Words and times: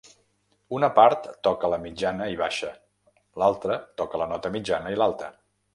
Una 0.77 0.87
part 0.99 1.27
toca 1.49 1.69
la 1.75 1.79
mitjana 1.85 2.31
i 2.33 2.41
baixa, 2.41 2.73
l'altra 3.43 3.79
toca 4.03 4.25
la 4.25 4.33
nota 4.35 4.57
mitjana 4.59 4.97
i 4.99 5.03
l'alta. 5.05 5.35